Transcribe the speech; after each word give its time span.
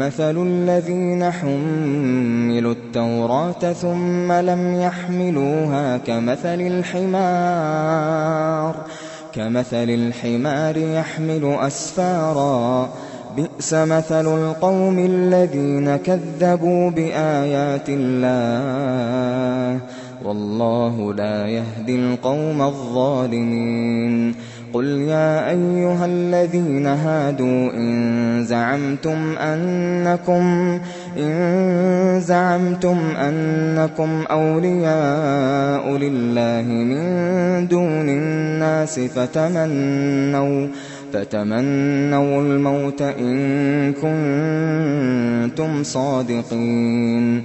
مثل 0.00 0.46
الذين 0.46 1.30
حملوا 1.30 2.72
التوراة 2.72 3.72
ثم 3.72 4.32
لم 4.32 4.80
يحملوها 4.80 5.96
كمثل 5.96 6.60
الحمار 6.72 8.74
كمثل 9.32 9.90
الحمار 9.90 10.76
يحمل 10.76 11.56
أسفارا. 11.60 12.90
بئس 13.36 13.74
مثل 13.74 14.38
القوم 14.38 14.98
الذين 14.98 15.96
كذبوا 15.96 16.90
بآيات 16.90 17.88
الله 17.88 19.80
والله 20.24 21.14
لا 21.14 21.46
يهدي 21.46 21.96
القوم 21.96 22.62
الظالمين. 22.62 24.34
أيها 25.50 26.06
الذين 26.06 26.86
هادوا 26.86 27.72
إن 27.72 28.44
زعمتم 28.44 29.38
أنكم 29.38 30.78
إن 31.18 32.20
زعمتم 32.20 32.98
أنكم 33.16 34.24
أولياء 34.30 35.96
لله 35.96 36.66
من 36.68 37.68
دون 37.68 38.08
الناس 38.08 39.00
فتمنوا 39.00 40.66
فتمنوا 41.12 42.42
الموت 42.42 43.02
إن 43.02 43.92
كنتم 43.92 45.82
صادقين. 45.82 47.44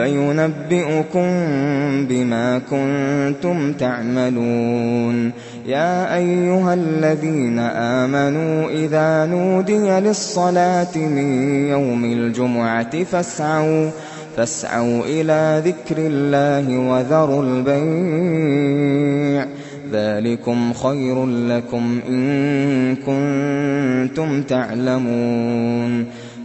فينبئكم 0.00 1.28
بما 2.08 2.60
كنتم 2.70 3.72
تعملون. 3.72 5.32
يا 5.66 6.16
أيها 6.16 6.74
الذين 6.74 7.58
آمنوا 7.58 8.70
إذا 8.70 9.26
نودي 9.26 10.00
للصلاة 10.00 10.96
من 10.96 11.52
يوم 11.68 12.04
الجمعة 12.04 13.04
فاسعوا 13.04 13.90
فاسعوا 14.36 15.02
إلى 15.06 15.62
ذكر 15.64 15.96
الله 15.98 16.78
وذروا 16.78 17.42
البيع. 17.42 19.46
ذلكم 19.92 20.72
خير 20.72 21.26
لكم 21.26 22.00
إن 22.08 22.96
كنتم 22.96 24.42
تعلمون. 24.42 26.06